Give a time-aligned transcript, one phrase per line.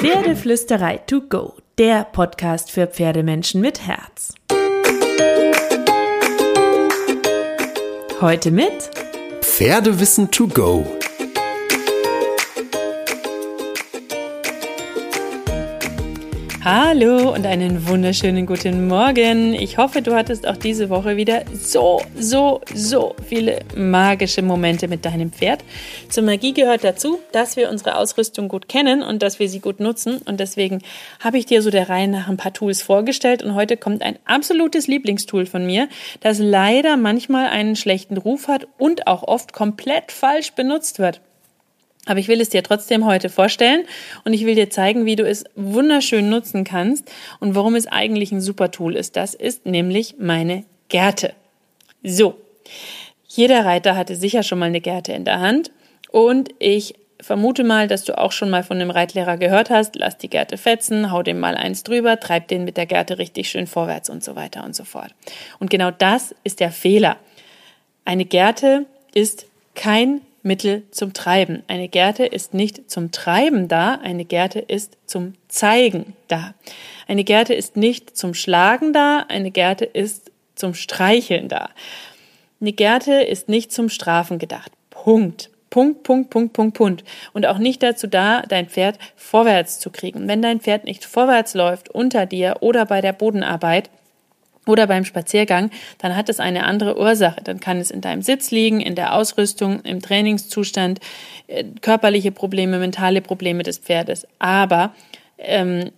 [0.00, 4.32] Pferdeflüsterei to go, der Podcast für Pferdemenschen mit Herz.
[8.20, 8.90] Heute mit
[9.40, 10.97] Pferdewissen to go
[16.64, 19.54] Hallo und einen wunderschönen guten Morgen.
[19.54, 25.04] Ich hoffe, du hattest auch diese Woche wieder so, so, so viele magische Momente mit
[25.04, 25.62] deinem Pferd.
[26.08, 29.78] Zur Magie gehört dazu, dass wir unsere Ausrüstung gut kennen und dass wir sie gut
[29.78, 30.18] nutzen.
[30.24, 30.82] Und deswegen
[31.20, 33.44] habe ich dir so der Reihe nach ein paar Tools vorgestellt.
[33.44, 35.88] Und heute kommt ein absolutes Lieblingstool von mir,
[36.20, 41.20] das leider manchmal einen schlechten Ruf hat und auch oft komplett falsch benutzt wird.
[42.08, 43.84] Aber ich will es dir trotzdem heute vorstellen
[44.24, 48.32] und ich will dir zeigen, wie du es wunderschön nutzen kannst und warum es eigentlich
[48.32, 49.14] ein super Tool ist.
[49.16, 51.34] Das ist nämlich meine Gerte.
[52.02, 52.34] So.
[53.28, 55.70] Jeder Reiter hatte sicher schon mal eine Gerte in der Hand
[56.10, 60.16] und ich vermute mal, dass du auch schon mal von einem Reitlehrer gehört hast, lass
[60.16, 63.66] die Gerte fetzen, hau dem mal eins drüber, treib den mit der Gerte richtig schön
[63.66, 65.14] vorwärts und so weiter und so fort.
[65.58, 67.16] Und genau das ist der Fehler.
[68.06, 71.62] Eine Gerte ist kein Mittel zum Treiben.
[71.68, 76.54] Eine Gerte ist nicht zum Treiben da, eine Gerte ist zum Zeigen da.
[77.06, 81.70] Eine Gerte ist nicht zum Schlagen da, eine Gerte ist zum Streicheln da.
[82.60, 84.72] Eine Gerte ist nicht zum Strafen gedacht.
[84.90, 85.50] Punkt.
[85.70, 87.04] Punkt, Punkt, Punkt, Punkt, Punkt.
[87.34, 90.26] Und auch nicht dazu da, dein Pferd vorwärts zu kriegen.
[90.26, 93.90] Wenn dein Pferd nicht vorwärts läuft unter dir oder bei der Bodenarbeit,
[94.68, 97.40] oder beim Spaziergang, dann hat es eine andere Ursache.
[97.42, 101.00] Dann kann es in deinem Sitz liegen, in der Ausrüstung, im Trainingszustand,
[101.46, 104.26] äh, körperliche Probleme, mentale Probleme des Pferdes.
[104.38, 104.94] Aber
[105.38, 105.90] ähm,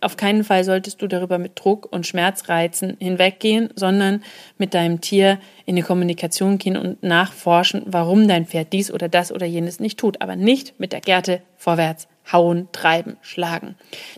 [0.00, 4.22] auf keinen Fall solltest du darüber mit Druck und Schmerzreizen hinweggehen, sondern
[4.56, 9.32] mit deinem Tier in die Kommunikation gehen und nachforschen, warum dein Pferd dies oder das
[9.32, 10.20] oder jenes nicht tut.
[10.20, 13.74] Aber nicht mit der Gerte vorwärts hauen, treiben, schlagen.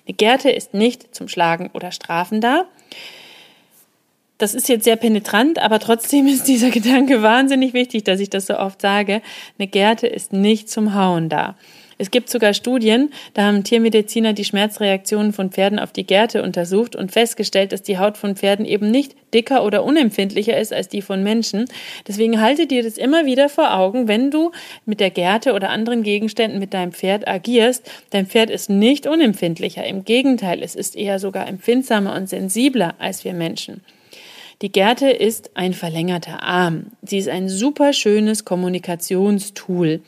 [0.06, 2.66] Eine Gerte ist nicht zum Schlagen oder Strafen da.
[4.40, 8.46] Das ist jetzt sehr penetrant, aber trotzdem ist dieser Gedanke wahnsinnig wichtig, dass ich das
[8.46, 9.20] so oft sage.
[9.58, 11.56] Eine Gerte ist nicht zum Hauen da.
[11.98, 16.96] Es gibt sogar Studien, da haben Tiermediziner die Schmerzreaktionen von Pferden auf die Gerte untersucht
[16.96, 21.02] und festgestellt, dass die Haut von Pferden eben nicht dicker oder unempfindlicher ist als die
[21.02, 21.66] von Menschen.
[22.08, 24.52] Deswegen halte dir das immer wieder vor Augen, wenn du
[24.86, 27.90] mit der Gerte oder anderen Gegenständen mit deinem Pferd agierst.
[28.08, 29.84] Dein Pferd ist nicht unempfindlicher.
[29.84, 33.82] Im Gegenteil, es ist eher sogar empfindsamer und sensibler als wir Menschen.
[34.62, 36.92] Die Gerte ist ein verlängerter Arm.
[37.02, 40.02] Sie ist ein super schönes Kommunikationstool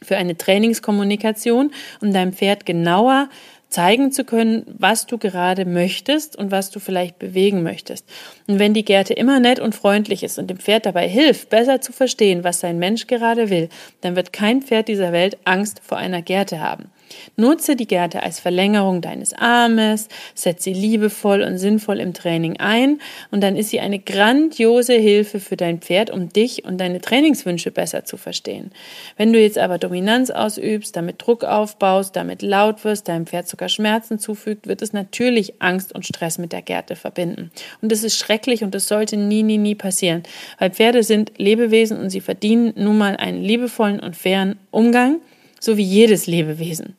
[0.00, 3.28] für eine Trainingskommunikation, um deinem Pferd genauer
[3.68, 8.08] zeigen zu können, was du gerade möchtest und was du vielleicht bewegen möchtest.
[8.46, 11.82] Und wenn die Gerte immer nett und freundlich ist und dem Pferd dabei hilft, besser
[11.82, 13.68] zu verstehen, was sein Mensch gerade will,
[14.00, 16.90] dann wird kein Pferd dieser Welt Angst vor einer Gerte haben.
[17.36, 23.00] Nutze die Gerte als Verlängerung deines Armes, setze sie liebevoll und sinnvoll im Training ein
[23.30, 27.70] und dann ist sie eine grandiose Hilfe für dein Pferd, um dich und deine Trainingswünsche
[27.70, 28.70] besser zu verstehen.
[29.16, 33.68] Wenn du jetzt aber Dominanz ausübst, damit Druck aufbaust, damit laut wirst, deinem Pferd sogar
[33.68, 37.50] Schmerzen zufügt, wird es natürlich Angst und Stress mit der Gerte verbinden.
[37.82, 40.22] Und das ist schrecklich und das sollte nie, nie, nie passieren,
[40.58, 45.20] weil Pferde sind Lebewesen und sie verdienen nun mal einen liebevollen und fairen Umgang
[45.64, 46.94] so wie jedes Lebewesen.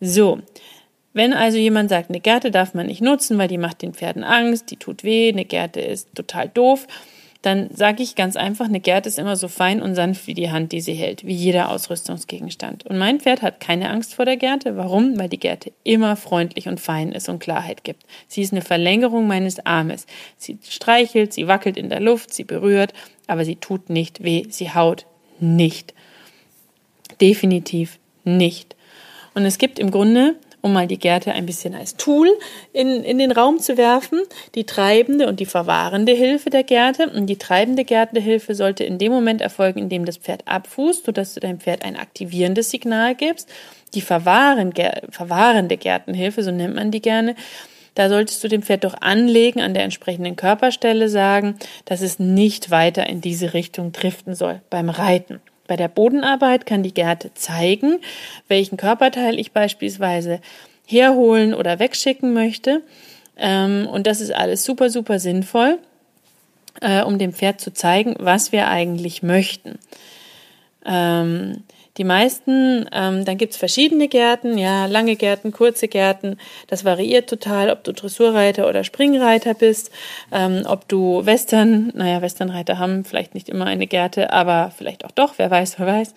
[0.00, 0.40] So,
[1.12, 4.24] wenn also jemand sagt, eine Gerte darf man nicht nutzen, weil die macht den Pferden
[4.24, 6.86] Angst, die tut weh, eine Gerte ist total doof,
[7.42, 10.50] dann sage ich ganz einfach, eine Gerte ist immer so fein und sanft wie die
[10.50, 12.86] Hand, die sie hält, wie jeder Ausrüstungsgegenstand.
[12.86, 14.76] Und mein Pferd hat keine Angst vor der Gerte.
[14.76, 15.18] Warum?
[15.18, 18.04] Weil die Gerte immer freundlich und fein ist und Klarheit gibt.
[18.28, 20.06] Sie ist eine Verlängerung meines Armes.
[20.36, 22.92] Sie streichelt, sie wackelt in der Luft, sie berührt,
[23.26, 25.06] aber sie tut nicht weh, sie haut
[25.40, 25.94] nicht.
[27.22, 28.74] Definitiv nicht.
[29.34, 32.28] Und es gibt im Grunde, um mal die Gerte ein bisschen als Tool
[32.72, 34.20] in, in den Raum zu werfen,
[34.56, 37.08] die treibende und die verwahrende Hilfe der Gerte.
[37.08, 41.34] Und die treibende Gärtehilfe sollte in dem Moment erfolgen, in dem das Pferd abfußt, sodass
[41.34, 43.48] du deinem Pferd ein aktivierendes Signal gibst.
[43.94, 47.36] Die verwahrende, verwahrende Gärtenhilfe, so nennt man die gerne,
[47.94, 52.70] da solltest du dem Pferd doch anlegen, an der entsprechenden Körperstelle sagen, dass es nicht
[52.70, 55.40] weiter in diese Richtung driften soll beim Reiten.
[55.66, 58.00] Bei der Bodenarbeit kann die Gerte zeigen,
[58.48, 60.40] welchen Körperteil ich beispielsweise
[60.86, 62.82] herholen oder wegschicken möchte.
[63.36, 65.78] Ähm, und das ist alles super, super sinnvoll,
[66.80, 69.78] äh, um dem Pferd zu zeigen, was wir eigentlich möchten.
[71.98, 76.38] Die meisten, ähm, dann gibt's verschiedene Gärten, ja, lange Gärten, kurze Gärten.
[76.68, 79.90] Das variiert total, ob du Dressurreiter oder Springreiter bist,
[80.32, 85.10] ähm, ob du Western, naja, Westernreiter haben vielleicht nicht immer eine Gärte, aber vielleicht auch
[85.10, 86.14] doch, wer weiß, wer weiß.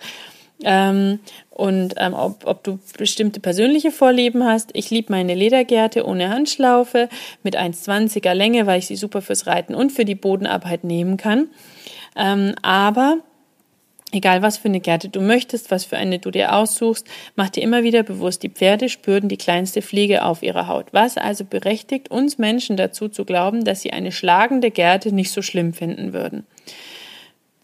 [0.64, 1.20] Ähm,
[1.50, 4.70] und ähm, ob, ob du bestimmte persönliche Vorlieben hast.
[4.72, 7.10] Ich liebe meine Ledergärte ohne Handschlaufe
[7.42, 11.48] mit 1,20er Länge, weil ich sie super fürs Reiten und für die Bodenarbeit nehmen kann.
[12.16, 13.18] Ähm, aber
[14.12, 17.62] Egal was für eine Gerte du möchtest, was für eine du dir aussuchst, mach dir
[17.62, 20.86] immer wieder bewusst, die Pferde spürten die kleinste Fliege auf ihrer Haut.
[20.92, 25.42] Was also berechtigt uns Menschen dazu zu glauben, dass sie eine schlagende Gerte nicht so
[25.42, 26.46] schlimm finden würden.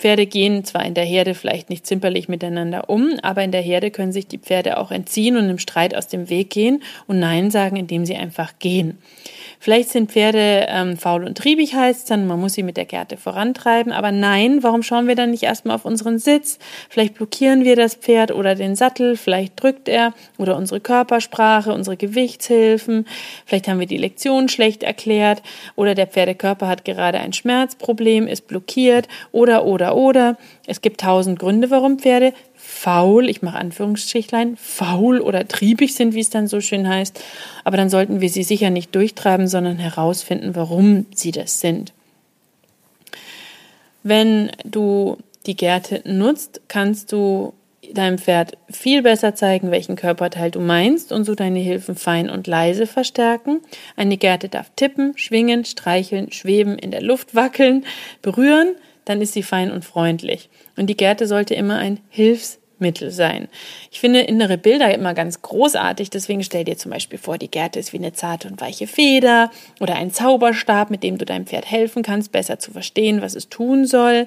[0.03, 3.93] Pferde gehen zwar in der Herde vielleicht nicht zimperlich miteinander um, aber in der Herde
[3.93, 7.53] können sich die Pferde auch entziehen und im Streit aus dem Weg gehen und Nein
[7.53, 8.99] sagen, indem sie einfach gehen.
[9.63, 13.17] Vielleicht sind Pferde ähm, faul und triebig, heißt dann, man muss sie mit der Gerte
[13.17, 13.93] vorantreiben.
[13.93, 16.59] Aber nein, warum schauen wir dann nicht erstmal auf unseren Sitz?
[16.89, 21.97] Vielleicht blockieren wir das Pferd oder den Sattel, vielleicht drückt er oder unsere Körpersprache, unsere
[21.97, 23.07] Gewichtshilfen.
[23.47, 25.45] Vielleicht haben wir die Lektion schlecht erklärt
[25.77, 30.39] oder der Pferdekörper hat gerade ein Schmerzproblem, ist blockiert oder, oder, oder.
[30.67, 32.33] Es gibt tausend Gründe, warum Pferde
[32.65, 37.21] faul, ich mache Anführungsstrichlein, faul oder triebig sind, wie es dann so schön heißt.
[37.65, 41.93] Aber dann sollten wir sie sicher nicht durchtreiben, sondern herausfinden, warum sie das sind.
[44.05, 47.53] Wenn du die Gerte nutzt, kannst du
[47.93, 52.47] deinem Pferd viel besser zeigen, welchen Körperteil du meinst und so deine Hilfen fein und
[52.47, 53.61] leise verstärken.
[53.97, 57.85] Eine Gerte darf tippen, schwingen, streicheln, schweben, in der Luft wackeln,
[58.23, 60.49] berühren, dann ist sie fein und freundlich.
[60.77, 63.49] Und die Gerte sollte immer ein Hilfs Mittel sein.
[63.91, 67.79] Ich finde innere Bilder immer ganz großartig, deswegen stell dir zum Beispiel vor, die Gerte
[67.79, 69.51] ist wie eine zarte und weiche Feder
[69.81, 73.49] oder ein Zauberstab, mit dem du deinem Pferd helfen kannst, besser zu verstehen, was es
[73.49, 74.27] tun soll.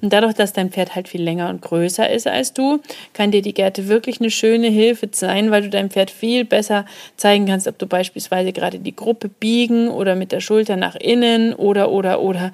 [0.00, 2.80] Und dadurch, dass dein Pferd halt viel länger und größer ist als du,
[3.14, 6.84] kann dir die Gerte wirklich eine schöne Hilfe sein, weil du deinem Pferd viel besser
[7.16, 11.54] zeigen kannst, ob du beispielsweise gerade die Gruppe biegen oder mit der Schulter nach innen
[11.54, 12.52] oder oder oder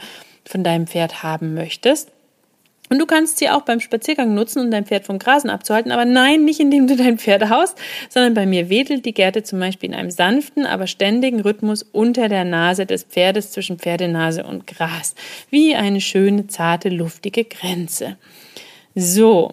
[0.50, 2.10] von deinem Pferd haben möchtest.
[2.90, 5.92] Und du kannst sie auch beim Spaziergang nutzen, um dein Pferd vom Grasen abzuhalten.
[5.92, 9.60] Aber nein, nicht indem du dein Pferd haust, sondern bei mir wedelt die Gerte zum
[9.60, 14.66] Beispiel in einem sanften, aber ständigen Rhythmus unter der Nase des Pferdes zwischen Pferdenase und
[14.66, 15.14] Gras.
[15.50, 18.16] Wie eine schöne, zarte, luftige Grenze.
[18.96, 19.52] So.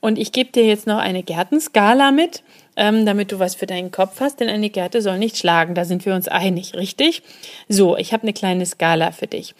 [0.00, 2.42] Und ich gebe dir jetzt noch eine Gärtenskala mit,
[2.74, 5.76] ähm, damit du was für deinen Kopf hast, denn eine Gerte soll nicht schlagen.
[5.76, 7.22] Da sind wir uns einig, richtig?
[7.68, 9.54] So, ich habe eine kleine Skala für dich.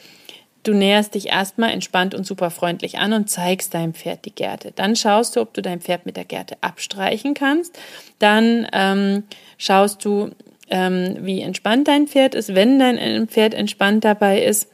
[0.67, 4.73] Du näherst dich erstmal entspannt und super freundlich an und zeigst deinem Pferd die Gerte.
[4.75, 7.79] Dann schaust du, ob du dein Pferd mit der Gerte abstreichen kannst.
[8.19, 9.23] Dann ähm,
[9.59, 10.31] schaust du,
[10.69, 12.57] ähm, wie entspannt dein Pferd ist.
[12.57, 14.69] Wenn dein Pferd entspannt dabei ist,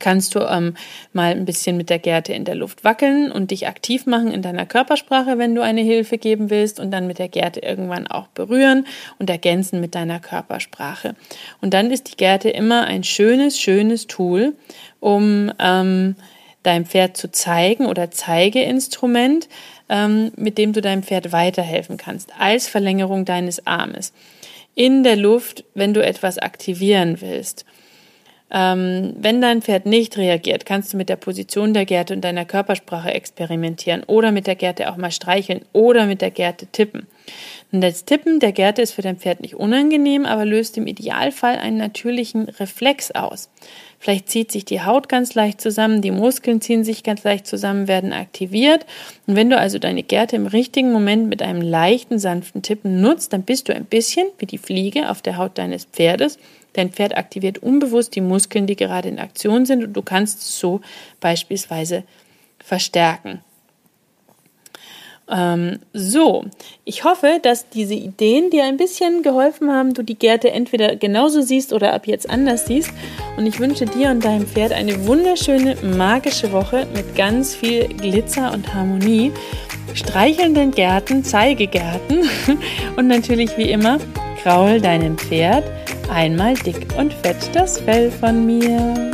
[0.00, 0.74] kannst du ähm,
[1.12, 4.42] mal ein bisschen mit der Gerte in der Luft wackeln und dich aktiv machen in
[4.42, 8.28] deiner Körpersprache, wenn du eine Hilfe geben willst und dann mit der Gerte irgendwann auch
[8.28, 8.86] berühren
[9.18, 11.14] und ergänzen mit deiner Körpersprache.
[11.60, 14.54] Und dann ist die Gerte immer ein schönes, schönes Tool,
[15.00, 16.16] um ähm,
[16.64, 19.48] deinem Pferd zu zeigen oder Zeigeinstrument,
[19.88, 24.12] ähm, mit dem du deinem Pferd weiterhelfen kannst, als Verlängerung deines Armes.
[24.74, 27.64] In der Luft, wenn du etwas aktivieren willst.
[28.56, 32.44] Ähm, wenn dein Pferd nicht reagiert, kannst du mit der Position der Gerte und deiner
[32.44, 37.08] Körpersprache experimentieren oder mit der Gerte auch mal streicheln oder mit der Gerte tippen.
[37.72, 41.56] Und das Tippen der Gerte ist für dein Pferd nicht unangenehm, aber löst im Idealfall
[41.56, 43.50] einen natürlichen Reflex aus.
[43.98, 47.88] Vielleicht zieht sich die Haut ganz leicht zusammen, die Muskeln ziehen sich ganz leicht zusammen,
[47.88, 48.86] werden aktiviert.
[49.26, 53.32] Und wenn du also deine Gerte im richtigen Moment mit einem leichten, sanften Tippen nutzt,
[53.32, 56.38] dann bist du ein bisschen wie die Fliege auf der Haut deines Pferdes
[56.74, 60.58] Dein Pferd aktiviert unbewusst die Muskeln, die gerade in Aktion sind und du kannst es
[60.58, 60.80] so
[61.20, 62.04] beispielsweise
[62.58, 63.40] verstärken.
[65.30, 66.44] Ähm, so,
[66.84, 71.40] ich hoffe, dass diese Ideen dir ein bisschen geholfen haben, du die Gerte entweder genauso
[71.40, 72.90] siehst oder ab jetzt anders siehst.
[73.36, 78.52] Und ich wünsche dir und deinem Pferd eine wunderschöne, magische Woche mit ganz viel Glitzer
[78.52, 79.32] und Harmonie,
[79.94, 82.28] streichelnden Gärten, Zeigegärten
[82.96, 83.98] und natürlich wie immer,
[84.42, 85.64] kraul deinem Pferd
[86.08, 89.10] Einmal dick und fett das Fell von mir.